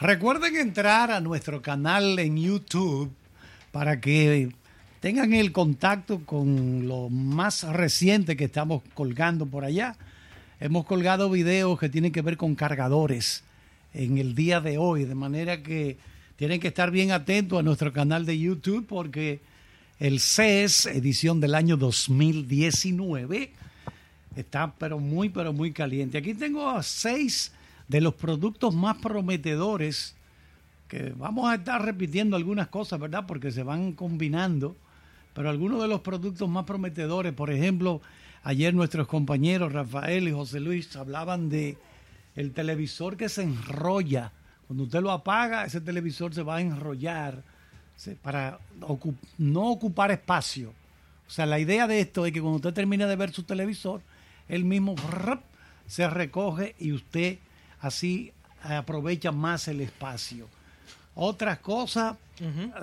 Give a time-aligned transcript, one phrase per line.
[0.00, 3.12] Recuerden entrar a nuestro canal en YouTube
[3.70, 4.48] para que
[4.98, 9.96] tengan el contacto con lo más reciente que estamos colgando por allá.
[10.58, 13.44] Hemos colgado videos que tienen que ver con cargadores
[13.92, 15.98] en el día de hoy, de manera que
[16.36, 19.40] tienen que estar bien atentos a nuestro canal de YouTube porque
[19.98, 23.52] el CES, edición del año 2019,
[24.34, 26.16] está pero muy, pero muy caliente.
[26.16, 27.52] Aquí tengo seis
[27.90, 30.14] de los productos más prometedores
[30.86, 33.24] que vamos a estar repitiendo algunas cosas, ¿verdad?
[33.26, 34.76] Porque se van combinando,
[35.34, 38.00] pero algunos de los productos más prometedores, por ejemplo,
[38.44, 41.78] ayer nuestros compañeros Rafael y José Luis hablaban de
[42.36, 44.30] el televisor que se enrolla.
[44.68, 47.42] Cuando usted lo apaga, ese televisor se va a enrollar
[48.22, 48.60] para
[49.36, 50.72] no ocupar espacio.
[51.26, 54.00] O sea, la idea de esto es que cuando usted termine de ver su televisor,
[54.48, 54.94] él mismo
[55.88, 57.38] se recoge y usted
[57.80, 60.48] así aprovecha más el espacio.
[61.14, 62.16] Otras cosas,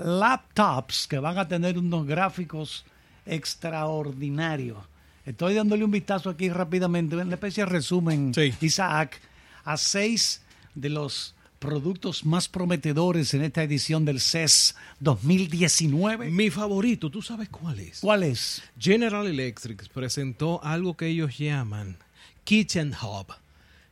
[0.03, 2.86] laptops que van a tener unos gráficos
[3.25, 4.78] extraordinarios.
[5.25, 8.31] Estoy dándole un vistazo aquí rápidamente, una especie de resumen,
[8.62, 9.20] Isaac,
[9.66, 10.42] a seis
[10.73, 16.30] de los productos más prometedores en esta edición del CES 2019.
[16.30, 18.00] Mi favorito, ¿tú sabes cuál es?
[18.00, 18.62] ¿Cuál es?
[18.80, 21.98] General Electric presentó algo que ellos llaman
[22.44, 23.34] Kitchen Hub.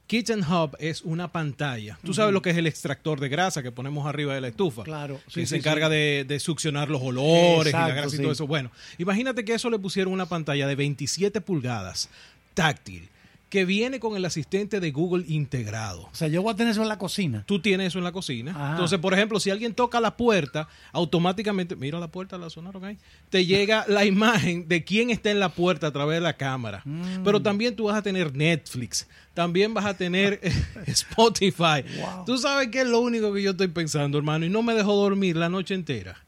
[0.08, 1.98] Kitchen Hub es una pantalla.
[2.03, 4.84] Tú sabes lo que es el extractor de grasa que ponemos arriba de la estufa.
[4.84, 5.20] Claro.
[5.34, 8.45] que se encarga de, succionar los olores y la grasa y todo eso.
[8.45, 12.09] Bueno, imagínate que eso le pusieron una pantalla de 27 pulgadas,
[12.53, 13.09] táctil
[13.56, 16.09] que viene con el asistente de Google integrado.
[16.11, 17.45] O sea, yo voy a tener eso en la cocina.
[17.48, 18.72] Tú tienes eso en la cocina.
[18.72, 22.98] Entonces, por ejemplo, si alguien toca la puerta, automáticamente, mira la puerta, la sonaron ahí,
[23.30, 26.81] te llega la imagen de quién está en la puerta a través de la cámara.
[26.83, 27.23] Mm.
[27.23, 30.42] Pero también tú vas a tener Netflix, también vas a tener
[30.86, 31.86] Spotify.
[32.26, 34.95] Tú sabes que es lo único que yo estoy pensando, hermano, y no me dejó
[34.95, 36.24] dormir la noche entera.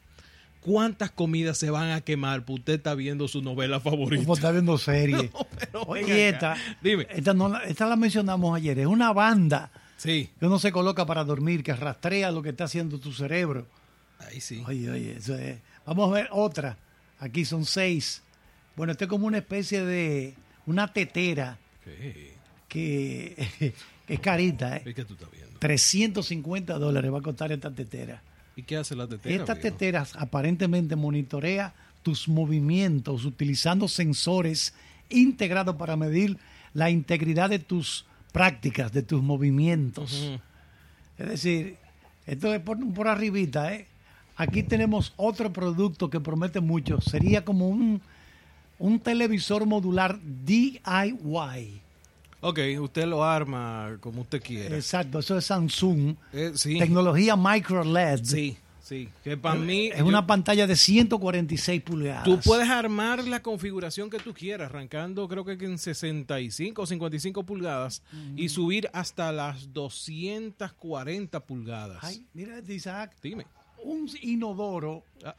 [0.60, 2.44] ¿Cuántas comidas se van a quemar?
[2.44, 4.24] Pues usted está viendo su novela favorita.
[4.26, 5.30] Pues está viendo serie.
[5.86, 7.06] Oye, esta, Dime.
[7.10, 7.34] Esta,
[7.66, 8.78] esta la mencionamos ayer.
[8.78, 10.30] Es una banda sí.
[10.38, 13.66] que uno se coloca para dormir, que rastrea lo que está haciendo tu cerebro.
[14.18, 14.62] Ahí sí.
[14.66, 15.58] Oye, oye, eso es.
[15.86, 16.76] Vamos a ver otra.
[17.20, 18.22] Aquí son seis.
[18.76, 20.34] Bueno, esto es como una especie de
[20.66, 21.58] una tetera.
[22.68, 23.34] Que,
[24.06, 24.82] es carita, ¿eh?
[24.94, 25.58] ¿Qué tú estás viendo?
[25.58, 28.22] 350 dólares va a costar esta tetera.
[28.58, 29.36] ¿Y qué hace la tetera?
[29.36, 34.74] Estas teteras aparentemente monitorea tus movimientos utilizando sensores
[35.10, 36.38] integrados para medir
[36.74, 40.32] la integridad de tus prácticas, de tus movimientos.
[41.18, 41.76] Es decir,
[42.26, 43.86] esto es por, por arribita, ¿eh?
[44.34, 47.00] Aquí tenemos otro producto que promete mucho.
[47.00, 48.02] Sería como un,
[48.80, 51.80] un televisor modular DIY.
[52.40, 54.76] Ok, usted lo arma como usted quiera.
[54.76, 56.14] Exacto, eso es Samsung.
[56.32, 58.20] Eh, Tecnología micro LED.
[58.22, 59.08] Sí, sí.
[59.24, 59.88] Que para mí.
[59.88, 62.24] Es una pantalla de 146 pulgadas.
[62.24, 67.42] Tú puedes armar la configuración que tú quieras, arrancando creo que en 65 o 55
[67.44, 68.02] pulgadas
[68.36, 71.98] y subir hasta las 240 pulgadas.
[72.02, 73.16] Ay, mira, Isaac.
[73.20, 73.46] Dime.
[73.82, 75.02] Un inodoro.
[75.24, 75.34] Ah.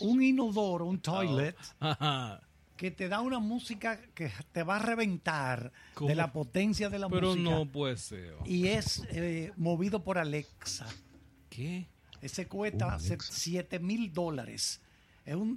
[0.00, 1.56] Un inodoro, un toilet.
[1.80, 2.40] Ajá
[2.80, 5.70] que te da una música que te va a reventar
[6.00, 7.26] de la potencia de la música.
[7.26, 8.32] Pero no puede ser.
[8.46, 10.86] Y es eh, movido por Alexa.
[11.50, 11.88] ¿Qué?
[12.22, 14.80] Ese cuesta 7 mil dólares.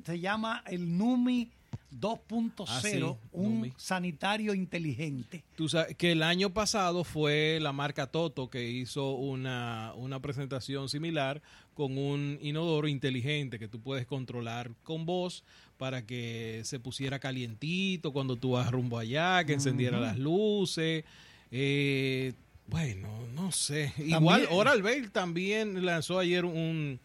[0.06, 1.50] se llama el Numi
[1.98, 5.46] 2.0, ah, un sanitario inteligente.
[5.56, 10.90] Tú sabes que el año pasado fue la marca Toto que hizo una, una presentación
[10.90, 11.42] similar
[11.74, 15.44] con un inodoro inteligente que tú puedes controlar con voz
[15.84, 21.04] para que se pusiera calientito cuando tú vas rumbo allá, que encendiera las luces.
[21.52, 22.32] Eh,
[22.68, 23.92] bueno, no sé.
[23.98, 27.02] Igual Oral B también lanzó ayer un,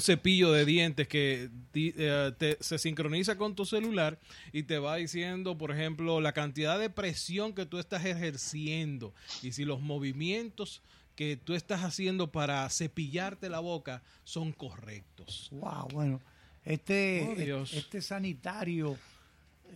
[0.00, 4.18] cepillo de dientes que eh, se sincroniza con tu celular
[4.52, 9.52] y te va diciendo, por ejemplo, la cantidad de presión que tú estás ejerciendo y
[9.52, 10.82] si los movimientos
[11.14, 15.46] que tú estás haciendo para cepillarte la boca son correctos.
[15.52, 16.20] Wow, bueno.
[16.66, 18.98] Este, oh, este sanitario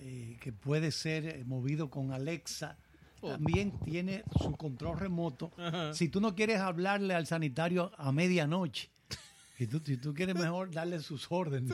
[0.01, 2.77] eh, que puede ser eh, movido con Alexa
[3.21, 3.31] oh.
[3.31, 5.53] también tiene su control remoto.
[5.93, 8.91] Si tú no quieres hablarle al sanitario a medianoche,
[9.57, 11.73] si tú, si tú quieres mejor darle sus órdenes.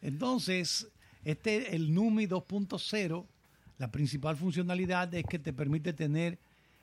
[0.00, 0.88] Entonces,
[1.24, 3.24] este el NUMI 2.0,
[3.78, 6.40] la principal funcionalidad es que te permite tener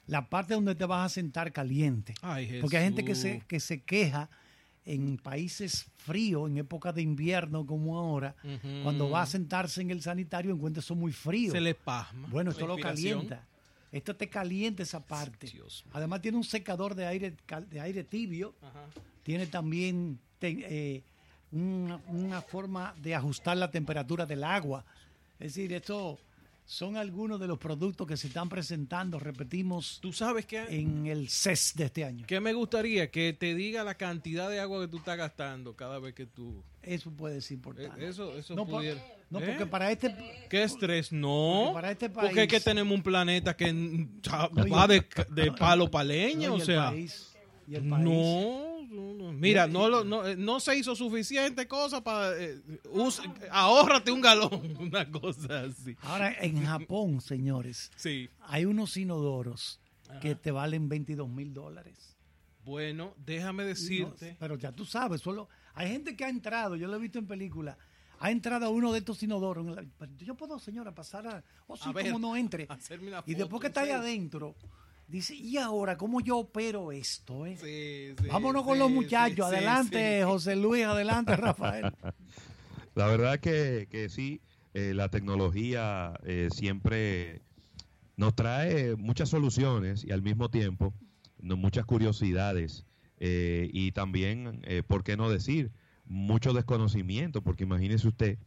[0.08, 2.14] la parte donde te vas a sentar caliente.
[2.62, 4.30] Porque hay gente que se, que se queja
[4.90, 8.36] en países fríos, en época de invierno como ahora,
[8.84, 11.52] cuando va a sentarse en el sanitario encuentra eso muy frío.
[11.52, 12.28] Se le pasma.
[12.30, 13.46] Bueno, esto lo calienta.
[13.92, 15.48] Esto te calienta esa parte.
[15.48, 15.86] Dios.
[15.94, 17.36] Además tiene un secador de aire
[17.70, 18.56] de aire tibio.
[18.62, 18.86] Ajá.
[19.24, 21.04] Tiene también eh,
[21.52, 24.86] una, una forma de ajustar la temperatura del agua.
[25.40, 26.20] Es decir, estos
[26.72, 31.28] son algunos de los productos que se están presentando, repetimos, Tú sabes que, en el
[31.28, 32.28] CES de este año.
[32.28, 35.98] que me gustaría que te diga la cantidad de agua que tú estás gastando cada
[35.98, 36.64] vez que tú...
[36.84, 38.08] Eso puede ser eh, importante.
[38.08, 39.04] Eso, eso no, por- pudiera...
[39.32, 39.46] no, ¿Eh?
[39.48, 40.16] porque para este...
[40.48, 41.12] ¿Qué estrés?
[41.12, 41.62] No.
[41.64, 45.52] Porque para este Porque es que país- tenemos un planeta que No, va de, de
[45.54, 46.92] palo pa' leña, no, o el sea...
[46.92, 47.36] país-
[47.68, 49.32] y el país- No, no, no.
[49.34, 52.38] mira, no, lo- no, eh, no se hizo suficiente cosa para...
[52.42, 52.60] eh,
[52.92, 53.22] us-
[53.52, 55.96] ahórrate un galón, una cosa así.
[56.02, 58.30] Ahora, en Japón, señores, Sí.
[58.42, 59.80] hay unos inodoros
[60.22, 62.18] que te valen 22 mil dólares.
[62.66, 64.32] Bueno, déjame decirte...
[64.34, 67.18] No, pero ya tú sabes, solo hay gente que ha entrado, yo lo he visto
[67.20, 67.78] en película,
[68.20, 69.66] ha entrado a uno de estos inodoros.
[70.18, 71.44] yo puedo, señora, pasar a.
[71.68, 72.66] O sí, A ver, como no entre.
[72.70, 74.02] hacerme una Y después que está ahí serio.
[74.02, 74.56] adentro,
[75.10, 77.46] dice, ¿y ahora cómo yo opero esto?
[77.46, 77.58] eh?
[77.58, 79.36] Sí, sí, Vámonos con sí, los muchachos.
[79.36, 80.26] sí, adelante, sí.
[80.26, 81.94] José Luis, adelante, Rafael.
[82.96, 84.42] La verdad que, que sí,
[84.74, 87.42] eh, la tecnología eh, siempre
[88.18, 90.94] nos trae muchas soluciones y al mismo tiempo
[91.40, 92.86] no- muchas curiosidades
[93.18, 95.72] eh, y también, eh, ¿por qué no decir?
[96.06, 98.38] Mucho desconocimiento, porque imagínese usted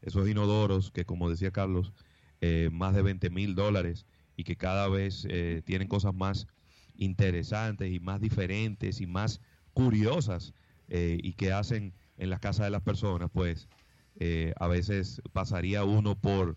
[0.00, 1.92] esos inodoros que, como decía Carlos,
[2.40, 4.04] eh, más de 20 mil dólares
[4.42, 6.48] y que cada vez eh, tienen cosas más
[6.94, 9.40] interesantes y más diferentes y más
[9.72, 10.52] curiosas
[10.88, 13.68] eh, y que hacen en las casas de las personas, pues
[14.16, 16.56] eh, a veces pasaría uno por,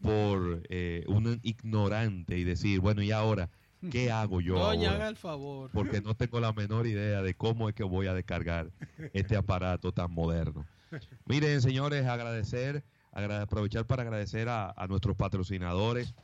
[0.00, 0.62] por
[1.06, 3.50] un ignorante y decir, bueno, ¿y ahora
[3.90, 4.54] qué hago yo?
[4.54, 4.94] Doña, ahora?
[4.94, 5.70] haga el favor.
[5.72, 8.72] Porque no tengo la menor idea de cómo es que voy a descargar
[9.12, 10.66] este aparato tan moderno.
[11.26, 16.14] Miren, señores, agradecer, agra- aprovechar para agradecer a, a nuestros patrocinadores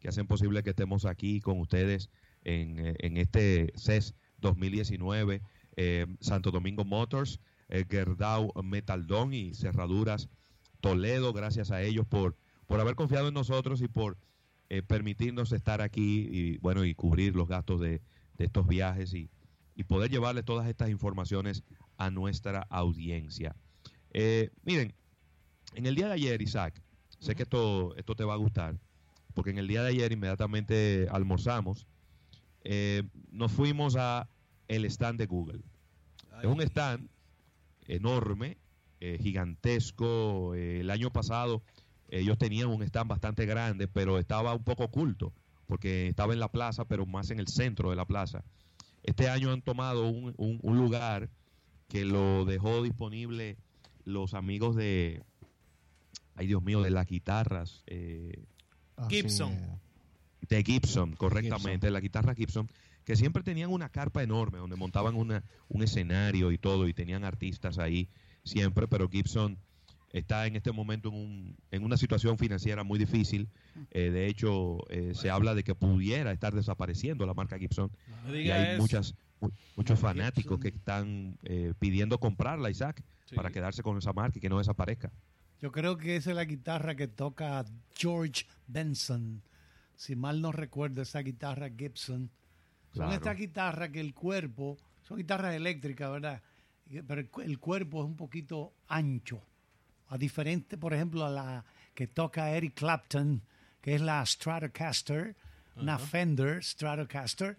[0.00, 2.10] que hacen posible que estemos aquí con ustedes
[2.42, 5.42] en, eh, en este CES 2019,
[5.76, 10.28] eh, Santo Domingo Motors, eh, Gerdau Metaldón y Cerraduras
[10.80, 12.36] Toledo, gracias a ellos por,
[12.66, 14.18] por haber confiado en nosotros y por
[14.70, 18.00] eh, permitirnos estar aquí y bueno y cubrir los gastos de,
[18.38, 19.30] de estos viajes y,
[19.74, 21.62] y poder llevarles todas estas informaciones
[21.96, 23.56] a nuestra audiencia.
[24.12, 24.94] Eh, miren,
[25.74, 26.82] en el día de ayer, Isaac,
[27.18, 28.78] sé que esto, esto te va a gustar,
[29.40, 31.86] porque en el día de ayer inmediatamente almorzamos,
[32.62, 34.28] eh, nos fuimos a
[34.68, 35.60] el stand de Google.
[36.42, 37.08] Es un stand
[37.86, 38.58] enorme,
[39.00, 40.54] eh, gigantesco.
[40.54, 41.62] eh, el año pasado
[42.10, 45.32] ellos tenían un stand bastante grande, pero estaba un poco oculto,
[45.66, 48.44] porque estaba en la plaza, pero más en el centro de la plaza.
[49.02, 51.30] Este año han tomado un, un- un lugar
[51.88, 53.56] que lo dejó disponible
[54.04, 55.22] los amigos de,
[56.34, 57.84] ay Dios mío, de las guitarras.
[57.86, 58.44] eh,
[59.08, 59.56] Gibson.
[60.48, 62.68] de Gibson, correctamente, la guitarra Gibson,
[63.04, 67.24] que siempre tenían una carpa enorme donde montaban una, un escenario y todo, y tenían
[67.24, 68.08] artistas ahí
[68.44, 69.58] siempre, pero Gibson
[70.12, 73.48] está en este momento en, un, en una situación financiera muy difícil.
[73.92, 77.90] Eh, de hecho, eh, se habla de que pudiera estar desapareciendo la marca Gibson.
[78.26, 78.82] No Y hay eso.
[78.82, 80.16] muchas, mu- muchos Gibson.
[80.16, 83.36] fanáticos que están eh, pidiendo comprarla, Isaac, Sí.
[83.36, 85.12] para quedarse con esa marca y que no desaparezca.
[85.60, 87.64] Yo creo que esa es la guitarra que toca
[87.94, 89.42] George Benson.
[89.94, 92.30] Si mal no recuerdo, esa guitarra Gibson.
[92.94, 96.42] Son estas guitarras que el cuerpo, son guitarras eléctricas, ¿verdad?
[97.06, 99.42] Pero el cuerpo es un poquito ancho.
[100.08, 101.64] A diferente, por ejemplo, a la
[101.94, 103.42] que toca Eric Clapton,
[103.80, 105.36] que es la Stratocaster,
[105.76, 107.56] una Fender Stratocaster.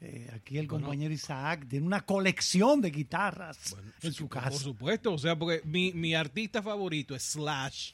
[0.00, 4.58] Eh, aquí el compañero Isaac tiene una colección de guitarras en su Por casa.
[4.58, 7.92] supuesto, o sea, porque mi, mi artista favorito es Slash.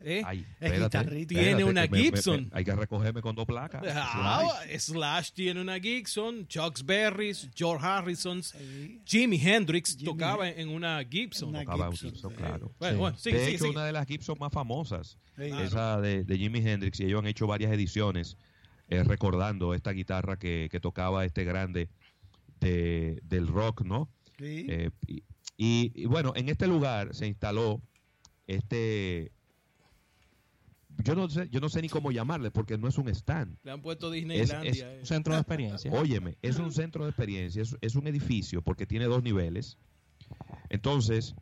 [0.00, 0.22] ¿Eh?
[0.24, 1.26] Ay, espérate.
[1.26, 2.44] Tiene una que me- me- Gibson.
[2.44, 3.82] me- hay que recogerme con dos placas.
[3.86, 4.42] Ah,
[4.78, 9.00] Slash tiene una Gibson, Chuck Berry's, George Harrison, Sí.
[9.04, 11.50] Jimi Hendrix tocaba en una Gibson.
[11.50, 12.72] Una Tocaba Gibson, Gibson, claro.
[12.78, 12.98] Bueno, Sí.
[13.00, 13.76] bueno, sigue, de sigue, hecho, sigue.
[13.76, 15.42] una de las Gibson más famosas, Sí.
[15.44, 18.38] esa de, de Jimi Hendrix, y ellos han hecho varias ediciones
[18.88, 21.88] eh, recordando esta guitarra que, que tocaba este grande
[22.60, 24.08] de- del rock, ¿no?
[24.38, 24.66] Sí.
[24.68, 25.22] Eh, y,
[25.56, 27.80] y- y bueno, en este lugar se instaló
[28.46, 29.32] este...
[31.04, 33.56] Yo no sé, yo no sé ni cómo llamarle porque no es un stand.
[33.62, 34.94] Le han puesto Disneylandia.
[34.96, 35.00] eh.
[35.00, 35.92] Un centro de experiencia.
[35.92, 39.78] Óyeme, es un centro de experiencia, es, es un edificio porque tiene dos niveles.
[40.70, 41.34] Entonces,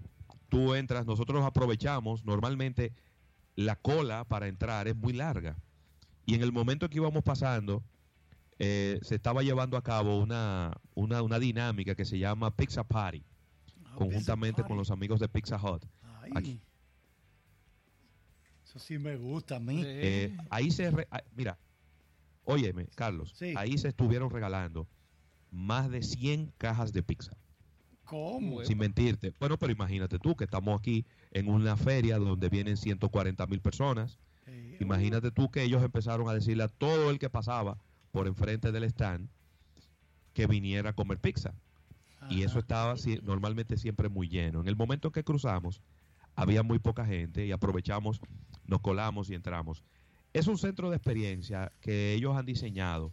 [0.50, 2.93] tú entras, nosotros aprovechamos, normalmente
[3.55, 5.57] la cola para entrar es muy larga.
[6.26, 7.83] Y en el momento que íbamos pasando,
[8.59, 13.23] eh, se estaba llevando a cabo una, una, una dinámica que se llama Pizza Party,
[13.85, 15.85] Ah, conjuntamente Pizza con los amigos de Pizza Hut.
[16.23, 16.33] Ay.
[16.35, 16.61] aquí.
[18.64, 19.76] Eso sí me gusta a mí.
[19.83, 19.85] Sí.
[19.87, 20.90] Eh, ahí se...
[20.90, 21.59] re- ah, mira,
[22.45, 23.54] Óyeme, Carlos, Sí.
[23.56, 24.87] ahí se estuvieron regalando
[25.50, 27.33] más de 100 cajas de pizza.
[28.04, 28.64] ¿Cómo?
[28.64, 29.33] Sin mentirte.
[29.40, 34.18] Bueno, pero imagínate tú que estamos aquí en una feria donde vienen 140 mil personas.
[34.81, 37.79] Imagínate tú que ellos empezaron a decirle a todo el que pasaba
[38.12, 39.29] por enfrente del stand
[40.33, 41.55] que viniera a comer pizza.
[42.29, 44.61] Y eso estaba normalmente siempre muy lleno.
[44.61, 45.81] En el momento en que cruzamos,
[46.35, 48.21] había muy poca gente y aprovechamos,
[48.67, 49.83] nos colamos y entramos.
[50.33, 53.12] Es un centro de experiencia que ellos han diseñado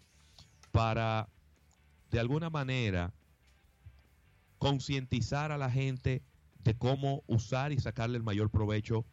[0.72, 1.30] para,
[2.12, 3.14] de alguna manera,
[4.58, 6.22] concientizar a la gente
[6.64, 9.06] de cómo usar y sacarle el mayor provecho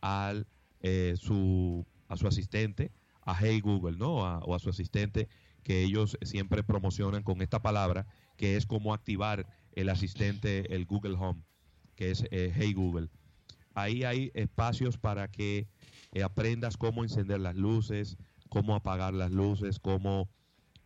[0.00, 0.46] al,
[0.80, 2.92] eh, su, a su asistente,
[3.22, 4.24] a Hey Google, ¿no?
[4.26, 5.28] A- o a su asistente
[5.62, 8.06] que ellos siempre promocionan con esta palabra,
[8.36, 11.42] que es cómo activar el asistente, el Google Home,
[11.94, 13.08] que es eh, Hey Google.
[13.74, 15.68] Ahí hay espacios para que
[16.12, 18.16] eh, aprendas cómo encender las luces,
[18.48, 20.28] cómo apagar las luces, cómo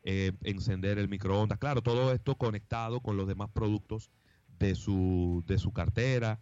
[0.02, 1.58] eh, encender el microondas.
[1.58, 4.10] Claro, todo esto conectado con los demás productos
[4.58, 6.40] de su, de su cartera.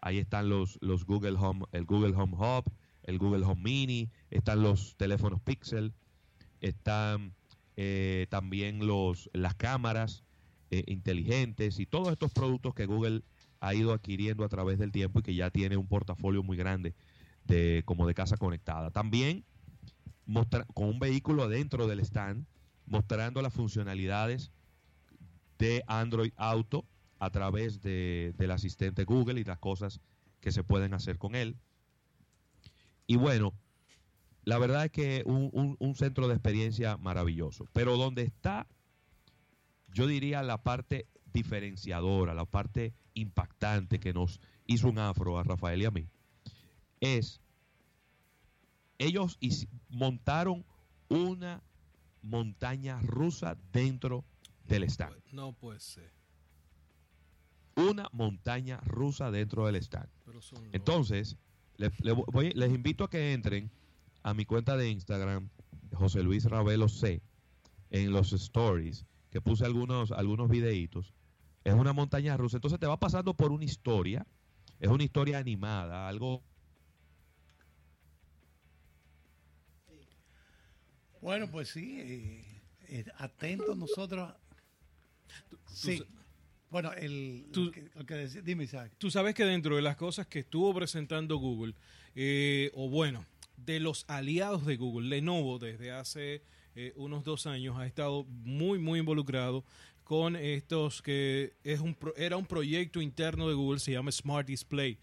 [0.00, 2.70] Ahí están los, los Google Home, el Google Home Hub,
[3.08, 5.94] el Google Home Mini, están los teléfonos Pixel,
[6.60, 7.32] están
[7.76, 10.24] eh, también los, las cámaras
[10.70, 13.22] eh, inteligentes y todos estos productos que Google
[13.60, 16.94] ha ido adquiriendo a través del tiempo y que ya tiene un portafolio muy grande
[17.44, 18.90] de como de casa conectada.
[18.90, 19.42] También
[20.26, 22.44] mostra- con un vehículo dentro del stand
[22.84, 24.50] mostrando las funcionalidades
[25.58, 26.84] de Android Auto
[27.18, 30.00] a través de- del asistente Google y las cosas
[30.40, 31.56] que se pueden hacer con él.
[33.08, 33.52] Y bueno,
[34.44, 37.64] la verdad es que un, un- un centro de experiencia maravilloso.
[37.72, 38.68] Pero donde está,
[39.92, 45.82] yo diría la parte diferenciadora, la parte impactante que nos hizo un afro a Rafael
[45.82, 46.06] y a mí,
[47.00, 47.40] es
[48.98, 49.38] ellos
[49.88, 50.64] montaron
[51.08, 51.62] una
[52.22, 54.24] montaña rusa dentro
[54.66, 55.16] del stand.
[55.32, 56.12] No puede ser.
[57.76, 60.08] Una montaña rusa dentro del stand.
[60.72, 61.36] Entonces,
[61.78, 63.70] le- le voy- les invito a que entren
[64.22, 65.48] a mi cuenta de Instagram,
[65.94, 67.22] José Luis Ravelo C,
[67.90, 71.14] en los stories, que puse algunos, algunos videitos.
[71.64, 72.56] Es una montaña rusa.
[72.58, 74.26] Entonces te va pasando por una historia.
[74.80, 76.42] Es una historia animada, algo
[81.20, 84.32] Bueno, pues sí, eh, eh, atentos nosotros.
[85.66, 86.02] Sí.
[86.70, 88.92] Bueno, el, tú- lo que, lo que decía- dime, Isaac.
[88.98, 91.74] Tú sabes que dentro de las cosas que estuvo presentando Google,
[92.14, 93.24] eh, o bueno,
[93.56, 96.42] de los aliados de Google, Lenovo desde hace
[96.76, 99.64] eh, unos dos años ha estado muy, muy involucrado
[100.04, 104.96] con estos que es un era un proyecto interno de Google, se llama Smart Display,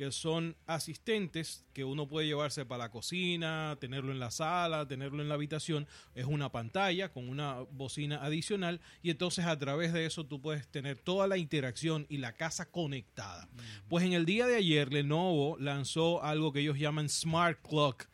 [0.00, 5.20] que son asistentes que uno puede llevarse para la cocina, tenerlo en la sala, tenerlo
[5.20, 5.86] en la habitación.
[6.14, 10.66] Es una pantalla con una bocina adicional y entonces a través de eso tú puedes
[10.68, 13.46] tener toda la interacción y la casa conectada.
[13.90, 18.06] Pues en el día de ayer Lenovo lanzó algo que ellos llaman Smart Clock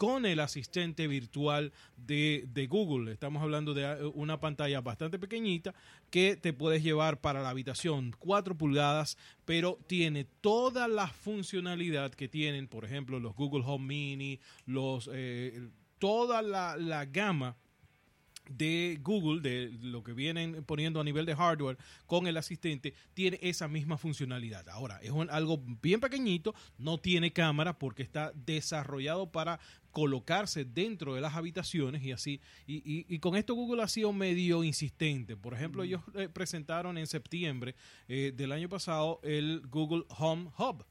[0.00, 3.12] con el asistente virtual de, de Google.
[3.12, 5.74] Estamos hablando de eh, una pantalla bastante pequeñita
[6.08, 12.28] que te puedes llevar para la habitación, 4 pulgadas, pero tiene toda la funcionalidad que
[12.28, 17.58] tienen, por ejemplo, los Google Home Mini, los eh, toda la, la gama
[18.50, 23.38] de Google, de lo que vienen poniendo a nivel de hardware con el asistente, tiene
[23.42, 24.68] esa misma funcionalidad.
[24.68, 29.60] Ahora, es algo bien pequeñito, no tiene cámara porque está desarrollado para
[29.92, 32.40] colocarse dentro de las habitaciones y así.
[32.66, 35.36] Y, y- y con esto Google ha sido medio insistente.
[35.36, 37.74] Por ejemplo, ellos eh, presentaron en septiembre
[38.08, 40.84] eh, del año pasado el Google Home Hub.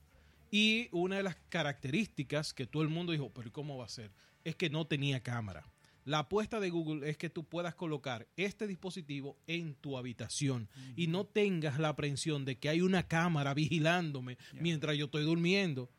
[0.51, 4.11] Y una de las características que todo el mundo dijo, pero ¿cómo va a ser?
[4.43, 5.63] Es que no tenía cámara.
[6.05, 11.05] La apuesta de Google es que tú puedas colocar este dispositivo en tu habitación y
[11.07, 15.89] no tengas la aprensión de que hay una cámara vigilándome mientras yo estoy durmiendo.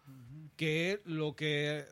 [0.57, 1.85] Que es lo que,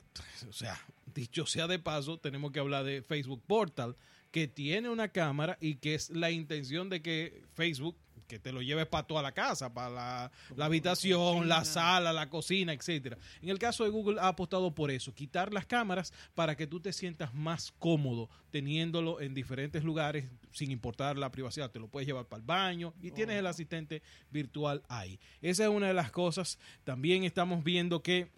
[0.49, 0.79] o sea,
[1.19, 3.97] dicho sea de paso, tenemos que hablar de Facebook Portal,
[4.31, 7.97] que tiene una cámara y que es la intención de que Facebook,
[8.29, 12.29] que te lo lleves para toda la casa, para la, la habitación, la sala, la
[12.29, 13.17] cocina, etcétera.
[13.41, 16.79] En el caso de Google ha apostado por eso, quitar las cámaras para que tú
[16.79, 21.71] te sientas más cómodo teniéndolo en diferentes lugares sin importar la privacidad.
[21.71, 25.19] Te lo puedes llevar para el baño y tienes el asistente virtual ahí.
[25.41, 26.59] Esa es una de las cosas.
[26.85, 28.29] También estamos viendo que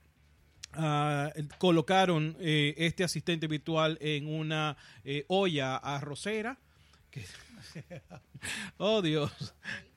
[0.73, 6.59] Ah, colocaron eh, este asistente virtual en una eh, olla arrocera
[8.79, 9.31] oh Dios,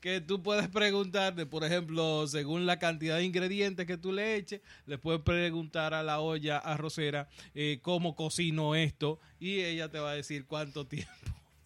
[0.01, 4.61] que tú puedes preguntarte, por ejemplo, según la cantidad de ingredientes que tú le eches,
[4.85, 10.11] le puedes preguntar a la olla arrocera eh, cómo cocino esto y ella te va
[10.11, 11.11] a decir cuánto tiempo.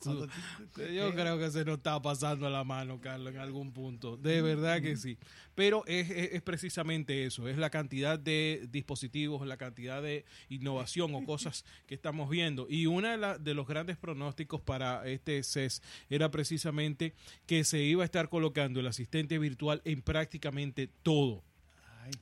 [0.04, 4.18] Yo creo que se nos está pasando la mano, Carlos, en algún punto.
[4.18, 5.18] De verdad que sí.
[5.56, 11.66] Pero es, precisamente eso, es la cantidad de dispositivos, la cantidad de innovación o cosas
[11.88, 12.68] que estamos viendo.
[12.70, 17.14] Y uno de, de los grandes pronósticos para este CES era precisamente
[17.46, 21.44] que se iba a estar colocando el asistente virtual en prácticamente todo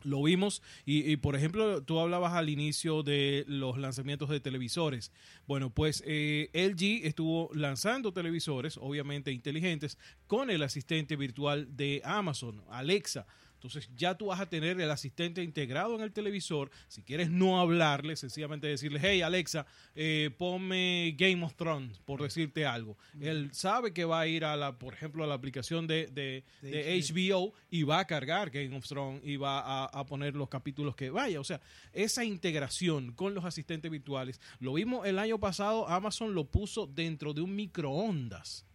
[0.03, 5.11] lo vimos y, por ejemplo, tú hablabas al inicio de los lanzamientos de televisores.
[5.47, 12.63] Bueno, pues eh, LG estuvo lanzando televisores, obviamente inteligentes, con el asistente virtual de Amazon,
[12.69, 13.25] Alexa.
[13.65, 16.71] Entonces ya tú vas a tener el asistente integrado en el televisor.
[16.87, 22.65] Si quieres no hablarle, sencillamente decirle, hey Alexa, eh, ponme Game of Thrones, por decirte
[22.65, 22.97] algo.
[23.19, 26.43] Él sabe que va a ir a la, por ejemplo, a la aplicación de, de,
[26.61, 30.95] HBO y va a cargar Game of Thrones y va a, a, poner los capítulos
[30.95, 31.39] que vaya.
[31.39, 31.61] O sea,
[31.93, 37.33] esa integración con los asistentes virtuales, lo vimos el año pasado, Amazon lo puso dentro
[37.33, 38.65] de un microondas.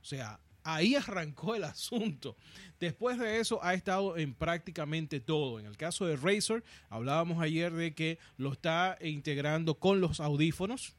[0.00, 2.36] O sea, Ahí arrancó el asunto.
[2.80, 5.60] Después de eso ha estado en prácticamente todo.
[5.60, 10.96] En el caso de Razer, hablábamos ayer de que lo está integrando con los audífonos.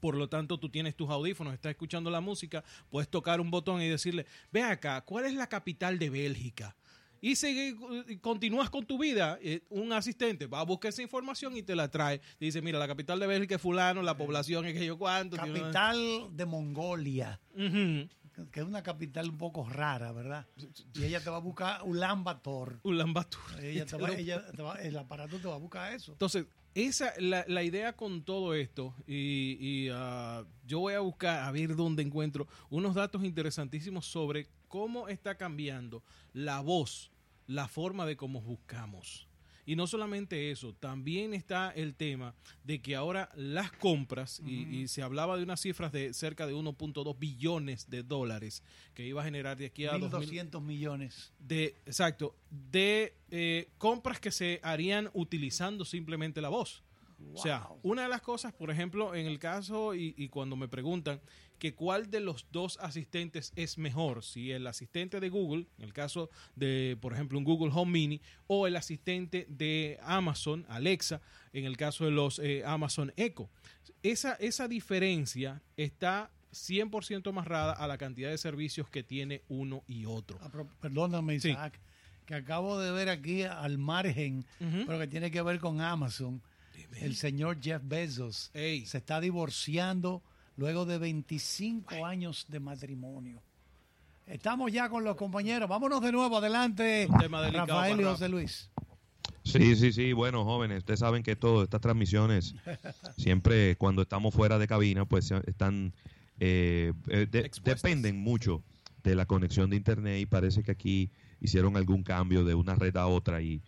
[0.00, 3.82] Por lo tanto, tú tienes tus audífonos, estás escuchando la música, puedes tocar un botón
[3.82, 6.74] y decirle, ve acá, ¿cuál es la capital de Bélgica?
[7.20, 7.76] y sigue,
[8.20, 11.90] continúas con tu vida, eh, un asistente va a buscar esa información y te la
[11.90, 12.20] trae.
[12.38, 15.36] Dice, mira, la capital de Bélgica es fulano, la población es que yo cuánto.
[15.36, 17.40] Capital de Mongolia
[18.46, 20.46] que es una capital un poco rara, ¿verdad?
[20.94, 22.80] Y ella te va a buscar Ulan Bator.
[22.82, 23.62] Ulan Bator.
[23.62, 23.84] Ella
[24.82, 26.12] el aparato te va a buscar eso.
[26.12, 31.50] Entonces, esa la, la idea con todo esto, y, uh, yo voy a buscar a
[31.50, 36.02] ver dónde encuentro unos datos interesantísimos sobre cómo está cambiando
[36.32, 37.10] la voz,
[37.46, 39.27] la forma de cómo buscamos.
[39.68, 42.34] Y no solamente eso, también está el tema
[42.64, 47.18] de que ahora las compras, y, se hablaba de unas cifras de cerca de 1.2
[47.18, 48.62] billones de dólares
[48.94, 51.34] que iba a generar de aquí a 1.200 millones.
[51.38, 56.82] De, exacto, de eh, compras que se harían utilizando simplemente la voz.
[57.34, 61.20] O sea, una de las cosas, por ejemplo, en el caso y, cuando me preguntan
[61.58, 65.92] que cuál de los dos asistentes es mejor, si el asistente de Google, en el
[65.92, 71.20] caso de, por ejemplo, un Google Home Mini, o el asistente de Amazon, Alexa,
[71.52, 73.50] en el caso de los eh, Amazon Echo.
[74.02, 80.06] Esa, esa diferencia está 100% amarrada a la cantidad de servicios que tiene uno y
[80.06, 80.38] otro.
[80.40, 80.50] Ah,
[80.80, 81.80] perdóname, Isaac,
[82.26, 86.40] que acabo de ver aquí al margen, pero que tiene que ver con Amazon
[87.00, 90.22] el señor Jeff Bezos se está divorciando
[90.56, 93.40] luego de 25 años de matrimonio.
[94.26, 95.68] Estamos ya con los compañeros.
[95.68, 98.68] Vámonos de nuevo adelante, Rafael y José Luis.
[99.44, 100.12] Sí, sí, sí.
[100.12, 102.54] Bueno, jóvenes, ustedes saben que todas estas transmisiones,
[103.16, 105.94] siempre cuando estamos fuera de cabina, pues están,
[106.40, 108.62] eh, eh, dependen mucho
[109.02, 111.10] de la conexión de Internet y parece que aquí
[111.40, 113.62] hicieron algún cambio de una red a otra y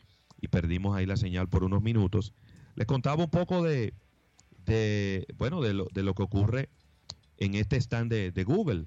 [0.50, 2.34] perdimos ahí la señal por unos minutos.
[2.80, 3.92] Les contaba un poco de,
[5.36, 6.70] bueno, de lo, de lo que ocurre
[7.36, 8.86] en este stand de, Google,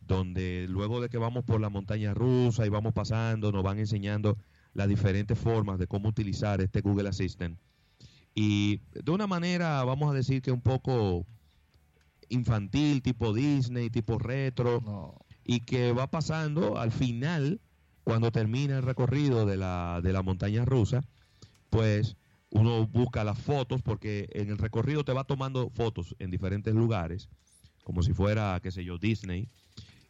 [0.00, 4.38] donde luego de que vamos por la montaña rusa y vamos pasando, nos van enseñando
[4.72, 7.58] las diferentes formas de cómo utilizar este Google Assistant.
[8.34, 11.26] Y de una manera, vamos a decir que un poco
[12.30, 17.60] infantil, tipo Disney, tipo retro, y que va pasando al final,
[18.04, 21.02] cuando termina el recorrido de la, de la montaña rusa,
[21.68, 22.16] pues
[22.54, 27.28] uno busca las fotos porque en el recorrido te va tomando fotos en diferentes lugares,
[27.82, 29.48] como si fuera, qué sé yo, Disney,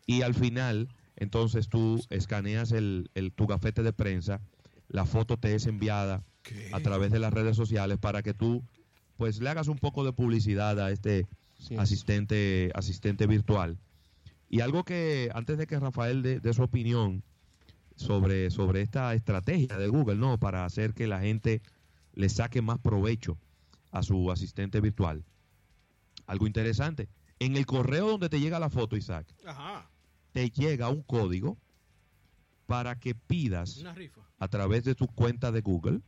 [0.07, 4.43] y al final, entonces tú escaneas el, tu gafete de prensa,
[4.89, 6.23] la foto te es enviada
[6.73, 8.63] a través de las redes sociales para que tú
[9.17, 11.27] pues le hagas un poco de publicidad a este
[11.79, 13.79] asistente asistente virtual.
[14.51, 17.23] Y algo que antes de que Rafael dé su opinión
[17.97, 20.39] sobre, sobre esta estrategia de Google, ¿no?
[20.39, 21.63] Para hacer que la gente
[22.15, 23.39] le saque más provecho
[23.91, 25.25] a su asistente virtual.
[26.27, 27.09] Algo interesante.
[27.39, 29.27] En el correo donde te llega la foto, Isaac,
[30.33, 31.59] te llega un código
[32.67, 33.85] para que pidas
[34.39, 36.01] a través de tu cuenta de Google,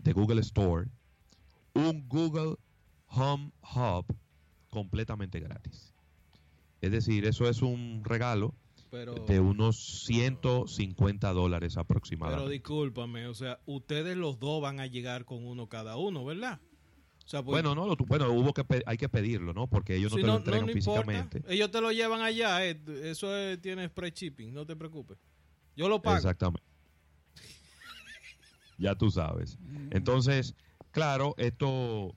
[0.00, 0.88] de Google Store,
[1.74, 2.56] un Google
[3.08, 4.06] Home Hub
[4.70, 5.94] completamente gratis.
[6.80, 8.54] Es decir, eso es un regalo
[9.26, 12.42] de unos 150 dólares aproximadamente.
[12.44, 16.60] Pero discúlpame, o sea, ustedes los dos van a llegar con uno cada uno, ¿verdad?
[17.24, 19.66] O sea, pues, Bueno, no, lo- bueno, hubo que hay que pedirlo, ¿no?
[19.66, 21.00] Porque ellos no si te no, lo entregan no importa.
[21.02, 21.42] físicamente.
[21.48, 22.66] Ellos te lo llevan allá.
[22.66, 24.52] eh, Eso es- tiene spray shipping.
[24.52, 25.16] No te preocupes.
[25.74, 26.16] Yo lo pago.
[26.18, 26.62] Exactamente.
[28.78, 29.58] ya tú sabes.
[29.90, 30.54] Entonces,
[30.90, 32.14] claro, esto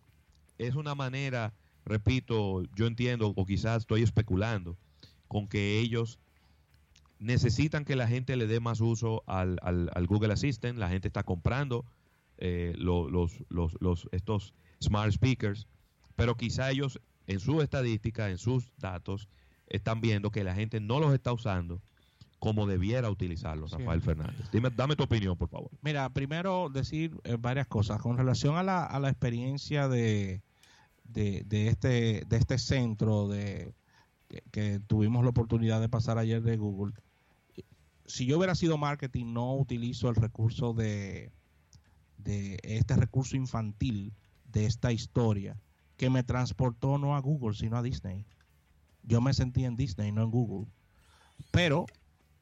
[0.57, 1.53] es una manera,
[1.85, 4.77] repito, yo entiendo, o quizás estoy especulando,
[5.27, 6.19] con que ellos
[7.19, 10.77] necesitan que la gente le dé más uso al, al- al Google Assistant.
[10.77, 11.85] La gente está comprando
[12.37, 15.67] eh, lo- los, los, los- estos smart speakers,
[16.15, 19.27] pero quizá ellos en su estadística, en sus datos,
[19.67, 21.81] están viendo que la gente no los está usando
[22.39, 23.77] como debiera utilizarlos, Sí.
[23.79, 24.49] Rafael Fernández.
[24.51, 25.71] Dime, dame tu opinión, por favor.
[25.81, 30.43] Mira, primero decir eh, varias cosas con relación a la, a la experiencia de,
[31.03, 33.73] de, de este, de este centro de,
[34.29, 36.93] que, que tuvimos la oportunidad de pasar ayer de Google.
[38.07, 41.31] Si yo hubiera sido marketing, no utilizo el recurso de,
[42.17, 44.13] de este recurso infantil
[44.45, 45.59] de esta historia
[45.97, 48.25] que me transportó no a Google, sino a Disney.
[49.03, 50.67] Yo me sentí en Disney, no en Google.
[51.51, 51.85] Pero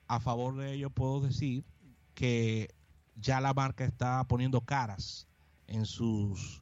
[0.07, 1.65] a favor de ello puedo decir
[2.13, 2.73] que
[3.15, 5.27] ya la marca está poniendo caras
[5.67, 6.61] en sus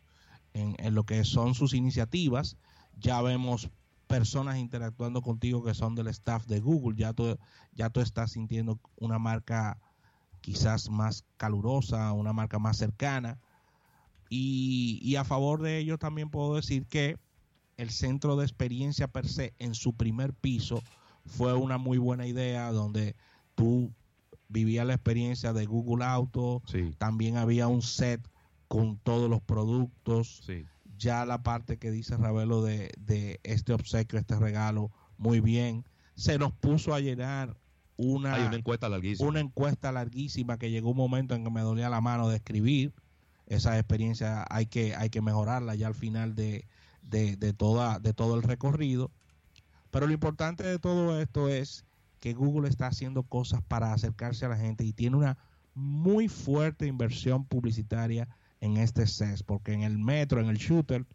[0.53, 2.57] en, en lo que son sus iniciativas
[2.97, 3.69] ya vemos
[4.13, 7.35] personas interactuando contigo que son del staff de Google ya tú
[7.71, 9.79] ya tú estás sintiendo una marca
[10.39, 13.39] quizás más calurosa una marca más cercana.
[14.29, 17.17] Y, y a favor de ello también puedo decir que
[17.77, 20.83] el centro de experiencia per se en su primer piso
[21.25, 23.15] fue una muy buena idea donde
[23.55, 23.91] tú
[24.47, 28.21] vivías la experiencia de Google Auto, Sí, también había un set
[28.67, 30.65] con todos los productos, sí.
[31.03, 35.85] Ya la parte que dice Ravelo de, de este obsequio, este regalo, muy bien.
[36.15, 37.55] Se nos puso a llenar
[37.97, 39.29] una, Hay una encuesta larguísima.
[39.29, 42.93] una encuesta larguísima que llegó un momento en que me dolía la mano de escribir.
[43.45, 46.65] Esa experiencia hay que, hay que mejorarla ya al final de,
[47.01, 49.11] de, de toda, de todo el recorrido.
[49.91, 51.85] Pero lo importante de todo esto es
[52.19, 55.37] que Google está haciendo cosas para acercarse a la gente y tiene una
[55.75, 58.27] muy fuerte inversión publicitaria
[58.63, 61.05] en este CES, porque en el metro, en el shooter,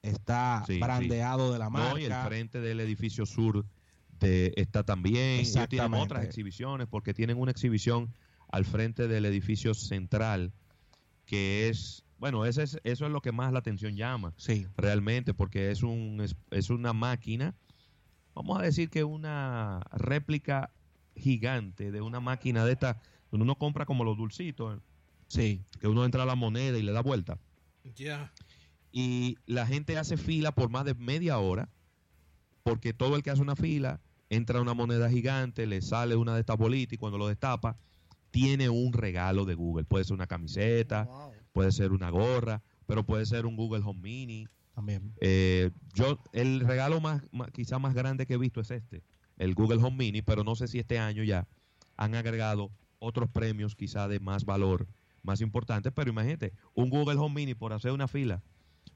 [0.00, 1.90] está Sí, brandeado de la marca.
[1.90, 3.66] No, y el frente del edificio sur
[4.20, 5.40] de, está también.
[5.40, 8.14] Ellos tienen otras exhibiciones porque tienen una exhibición
[8.50, 10.54] al frente del edificio central
[11.26, 15.34] que es, bueno, ese es, eso es lo que más la atención llama Sí, realmente
[15.34, 17.54] porque es, un, es, es una máquina,
[18.34, 20.70] vamos a decir que una réplica
[21.16, 24.80] gigante de una máquina de esta, donde uno compra como los dulcitos,
[25.28, 27.38] sí, que uno entra a la moneda y le da vuelta.
[27.96, 28.32] Ya.
[28.92, 31.68] y la gente hace fila por más de media hora
[32.62, 36.32] porque todo el que hace una fila entra a una moneda gigante, le sale una
[36.34, 37.76] de estas bolitas y cuando lo destapa
[38.30, 39.84] tiene un regalo de Google.
[39.84, 41.32] Puede ser una camiseta, Wow.
[41.52, 44.46] puede ser una gorra, pero puede ser un Google Home Mini.
[44.74, 45.12] también.
[45.20, 49.02] Eh, yo el regalo más, más quizá más grande que he visto es este,
[49.36, 51.46] el Google Home Mini, pero no sé si este año ya
[51.96, 54.88] han agregado otros premios quizá de más valor,
[55.24, 58.42] más importantes, pero imagínate, un Google Home Mini por hacer una fila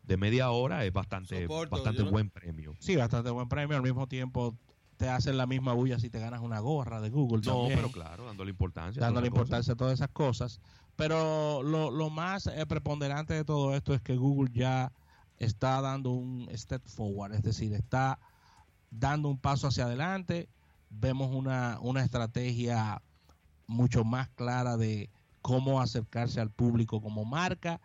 [0.02, 2.74] de media hora es bastante Soporto, bastante no- buen premio.
[2.78, 3.76] Sí, bastante buen premio.
[3.76, 4.56] Al mismo tiempo
[4.96, 7.40] te hacen la misma bulla si te ganas una gorra de Google.
[7.44, 9.02] No, también, pero claro, dándole importancia.
[9.02, 10.60] a dándole importancia a todas esas cosas.
[10.96, 14.92] Pero lo, lo más eh, preponderante de todo esto es que Google ya
[15.36, 18.18] está dando un step forward, es decir, está
[18.90, 20.48] dando un paso hacia adelante.
[20.90, 23.00] Vemos una, una estrategia
[23.66, 25.10] mucho más clara de
[25.42, 27.80] cómo acercarse al público como marca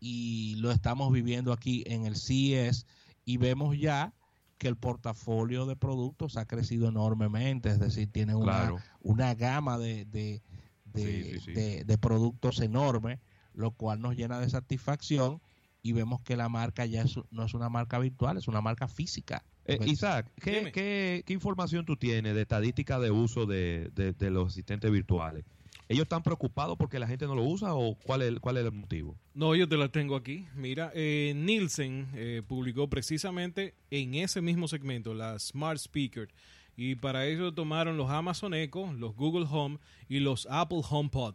[0.00, 2.86] y lo estamos viviendo aquí en el CES
[3.24, 4.14] y vemos ya
[4.58, 8.78] que el portafolio de productos ha crecido enormemente, es decir, tiene una, Claro.
[9.00, 10.42] una gama de, de,
[10.84, 11.52] de, Sí, sí, sí.
[11.52, 13.20] de- de productos enorme,
[13.52, 15.40] lo cual nos llena de satisfacción
[15.82, 18.88] y vemos que la marca ya es- no es una marca virtual, es una marca
[18.88, 19.44] física.
[19.64, 24.12] Eh, Pues, Isaac, ¿qué, qué, qué información tú tienes de estadística de uso de, de-
[24.12, 25.44] de los asistentes virtuales?
[25.88, 28.72] ¿Ellos están preocupados porque la gente no lo usa o cuál es, cuál es el
[28.72, 29.18] motivo?
[29.34, 30.46] No, yo te la tengo aquí.
[30.54, 36.28] Mira, eh, Nielsen eh, publicó precisamente en ese mismo segmento la Smart Speaker.
[36.76, 41.34] Y para ello tomaron los Amazon Echo, los Google Home y los Apple HomePod.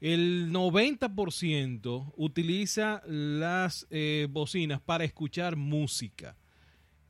[0.00, 6.36] El 90% utiliza las eh, bocinas para escuchar música.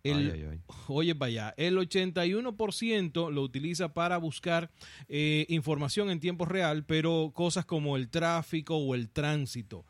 [0.03, 0.61] El, Ay, ay, ay.
[0.89, 4.71] Oye, vaya, el 81% lo utiliza para buscar
[5.09, 9.85] eh, información en tiempo real, pero cosas como el tráfico o el tránsito.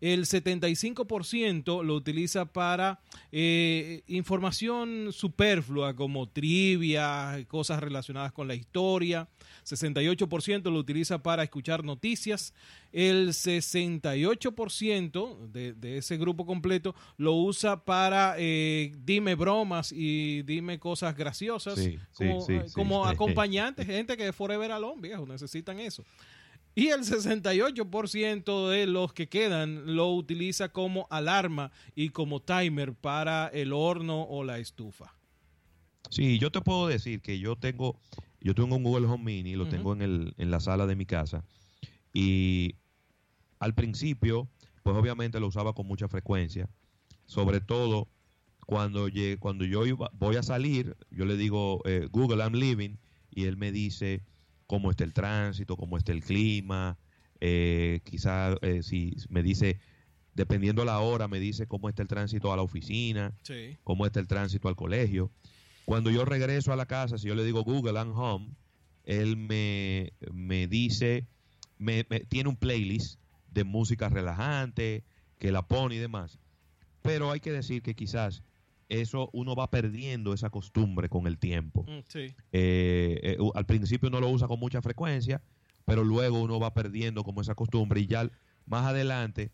[0.00, 3.00] El 75% lo utiliza para
[3.32, 9.28] eh, información superflua como trivia, cosas relacionadas con la historia.
[9.64, 12.52] 68% lo utiliza para escuchar noticias.
[12.92, 20.78] El 68% de, de ese grupo completo lo usa para eh, dime bromas y dime
[20.78, 22.72] cosas graciosas Sí, como, sí, eh, sí.
[22.74, 26.04] como acompañante, gente que forever alone, viejo, necesitan eso.
[26.76, 33.48] Y el 68% de los que quedan lo utiliza como alarma y como timer para
[33.48, 35.14] el horno o la estufa.
[36.10, 37.98] Sí, yo te puedo decir que yo tengo,
[38.40, 41.06] yo tengo un Google Home Mini, lo tengo en, el, en la sala de mi
[41.06, 41.44] casa
[42.12, 42.74] y
[43.58, 44.48] al principio,
[44.82, 46.68] pues obviamente lo usaba con mucha frecuencia,
[47.24, 48.06] sobre todo
[48.66, 52.98] cuando, lle- cuando yo iba- voy a salir, yo le digo eh, Google I'm leaving
[53.30, 54.22] y él me dice
[54.66, 56.98] cómo está el tránsito, cómo está el clima,
[57.40, 59.78] eh, quizá eh, si me dice,
[60.34, 63.76] dependiendo la hora, me dice cómo está el tránsito a la oficina, Sí.
[63.84, 65.30] cómo está el tránsito al colegio.
[65.84, 68.48] Cuando yo regreso a la casa, si yo le digo Google I'm home,
[69.04, 71.26] él me, me dice,
[71.78, 73.20] me, me- tiene un playlist
[73.52, 75.04] de música relajante,
[75.38, 76.38] que la pone y demás.
[77.02, 78.42] Pero hay que decir que quizás
[78.88, 81.84] eso uno va perdiendo esa costumbre con el tiempo.
[81.88, 82.34] Mm, Sí.
[82.52, 85.42] Eh, eh, al principio uno lo usa con mucha frecuencia,
[85.84, 88.30] pero luego uno va perdiendo como esa costumbre y ya
[88.66, 89.50] más adelante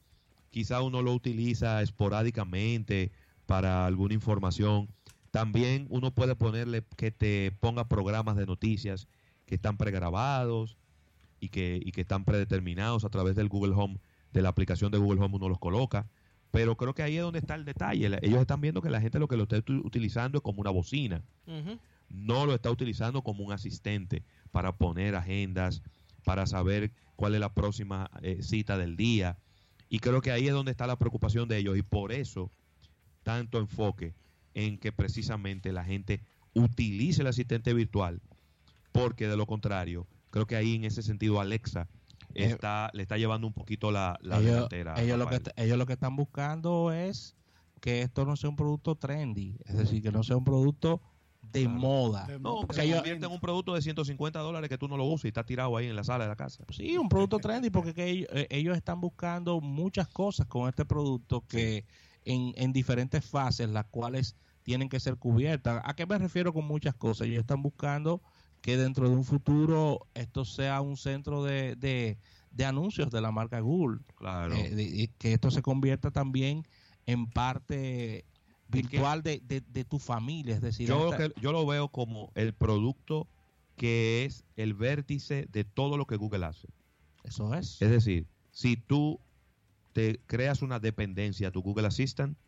[0.51, 3.11] quizá uno lo utiliza esporádicamente
[3.47, 4.89] para alguna información.
[5.31, 9.09] También uno puede ponerle que te ponga programas de noticias
[9.47, 10.77] que están pregrabados
[11.41, 13.99] y que, y que están predeterminados a través del Google Home,
[14.33, 16.09] de la aplicación de Google Home uno los coloca.
[16.53, 18.19] Pero creo que ahí es donde está el detalle.
[18.23, 21.25] Ellos están viendo que la gente lo que lo está utilizando es como una bocina
[22.13, 25.83] no lo está utilizando como un asistente para poner agendas,
[26.25, 29.39] para saber cuál es la próxima eh, cita del día.
[29.89, 32.51] Y creo que ahí es donde está la preocupación de ellos y por eso
[33.23, 34.15] tanto enfoque
[34.55, 36.23] en que precisamente la gente
[36.55, 38.21] utilice el asistente virtual,
[38.93, 41.89] porque de lo contrario, creo que ahí en ese sentido Alexa
[42.35, 45.01] está, le está llevando un poquito la, la ellos, delantera.
[45.01, 47.37] ellos lo que, ellos lo que están buscando es
[47.81, 51.01] que esto no sea un producto trendy, es decir, que no sea un producto
[51.43, 51.79] de Claro.
[51.79, 52.27] moda.
[52.27, 54.97] De- No, porque se ellos- convierte en un producto de 150 dólares que tú no
[54.97, 56.65] lo usas y está tirado ahí en la sala de la casa.
[56.71, 60.85] Sí, un producto trendy porque que ellos, eh, ellos están buscando muchas cosas con este
[60.85, 61.85] producto que
[62.25, 65.83] en, en diferentes fases, las cuales tienen que ser cubiertas.
[65.85, 67.27] ¿A qué me refiero con muchas cosas?
[67.27, 68.23] Ellos están buscando
[68.63, 72.17] que dentro de un futuro esto sea un centro de, de,
[72.53, 74.01] de anuncios de la marca Google.
[74.17, 74.55] Claro.
[74.55, 76.63] Eh, de- que esto se convierta también
[77.07, 78.25] en parte
[78.69, 80.55] virtual de, de, de tu familia.
[80.55, 83.29] Es decir, Yo, esta- yo lo veo como el producto
[83.77, 86.69] que es el vértice de todo lo que Google hace.
[87.25, 87.83] eso es.
[87.83, 89.19] Es decir, si tú
[89.93, 92.39] te creas una dependencia a tu Google Assistant,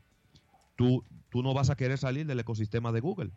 [0.76, 3.30] tú, tú no vas a querer salir del ecosistema de Google.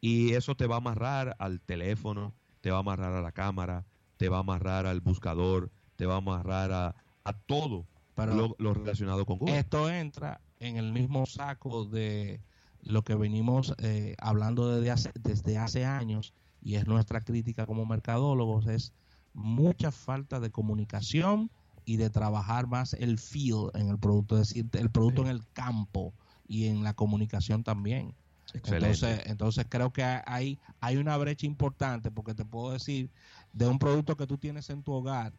[0.00, 3.84] Y eso te va a amarrar al teléfono, te va a amarrar a la cámara,
[4.16, 6.94] te va a amarrar al buscador, te va a amarrar a,
[7.24, 9.58] a todo Pero- lo, lo relacionado con Google.
[9.58, 12.40] Esto entra en el mismo saco de
[12.82, 17.86] lo que venimos eh, hablando desde hace, desde hace años y es nuestra crítica como
[17.86, 18.92] mercadólogos, es
[19.34, 21.50] mucha falta de comunicación
[21.84, 25.46] y de trabajar más el feel en el producto, es decir, el producto en el
[25.52, 26.12] campo
[26.46, 28.14] y en la comunicación también.
[28.54, 28.86] Excelente.
[28.94, 33.10] Entonces, entonces creo que hay, hay una brecha importante porque te puedo decir
[33.52, 35.32] de un producto que tú tienes en tu hogar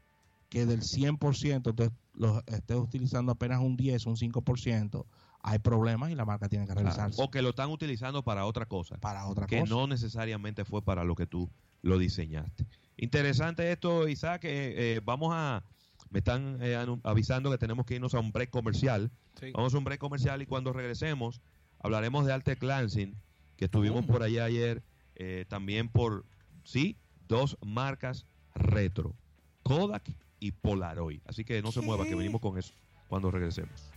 [0.49, 5.05] que del 100% te lo estés utilizando apenas un 10, un 5%,
[5.41, 6.87] hay problemas y la marca tiene que Claro.
[6.89, 8.97] revisarse O que lo están utilizando para otra cosa.
[8.97, 9.73] para otra que cosa.
[9.73, 11.49] no necesariamente fue para lo que tú
[11.81, 12.65] lo diseñaste.
[12.97, 14.45] Interesante esto, Isaac.
[14.45, 15.63] eh, eh, vamos a.
[16.11, 19.09] Me están eh, avisando que tenemos que irnos a un break comercial.
[19.39, 19.51] Sí.
[19.53, 21.41] Vamos a un break comercial y cuando regresemos
[21.83, 23.15] hablaremos de Arte Lansing,
[23.57, 24.07] que estuvimos Mm.
[24.07, 24.81] por allá ayer,
[25.15, 26.25] eh, también por,
[26.63, 29.15] sí, dos marcas retro,
[29.61, 31.21] Kodak y Polaroid.
[31.25, 32.73] Así que no se mueva, que venimos con eso
[33.07, 33.92] cuando regresemos.